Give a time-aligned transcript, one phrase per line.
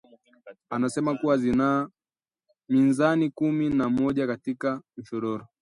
[0.69, 1.89] anasema kuwa zina
[2.69, 5.47] mizani kumi na moja katika kila mshororo